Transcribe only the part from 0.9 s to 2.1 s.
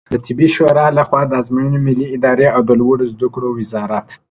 له خوا د آزموینو ملي